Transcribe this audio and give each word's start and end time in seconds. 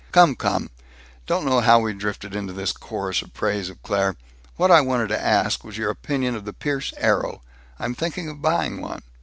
Come, 0.11 0.35
come! 0.35 0.71
Don't 1.27 1.45
know 1.45 1.59
how 1.59 1.77
we 1.77 1.93
drifted 1.93 2.35
into 2.35 2.53
this 2.53 2.71
chorus 2.71 3.21
of 3.21 3.35
praise 3.35 3.69
of 3.69 3.83
Claire! 3.83 4.15
What 4.55 4.71
I 4.71 4.81
wanted 4.81 5.09
to 5.09 5.21
ask 5.23 5.63
was 5.63 5.77
your 5.77 5.91
opinion 5.91 6.33
of 6.35 6.43
the 6.43 6.53
Pierce 6.53 6.91
Arrow. 6.97 7.43
I'm 7.77 7.93
thinking 7.93 8.27
of 8.27 8.41
buying 8.41 8.81
one. 8.81 9.03